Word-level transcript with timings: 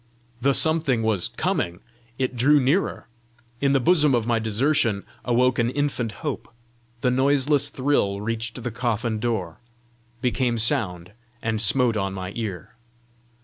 The 0.41 0.55
something 0.55 1.03
was 1.03 1.27
coming! 1.27 1.79
it 2.17 2.35
drew 2.35 2.59
nearer! 2.59 3.05
In 3.61 3.73
the 3.73 3.79
bosom 3.79 4.15
of 4.15 4.25
my 4.25 4.39
desertion 4.39 5.03
awoke 5.23 5.59
an 5.59 5.69
infant 5.69 6.11
hope. 6.25 6.51
The 7.01 7.11
noiseless 7.11 7.69
thrill 7.69 8.19
reached 8.19 8.63
the 8.63 8.71
coffin 8.71 9.19
door 9.19 9.59
became 10.19 10.57
sound, 10.57 11.11
and 11.43 11.61
smote 11.61 11.97
on 11.97 12.15
my 12.15 12.31
ear. 12.35 12.73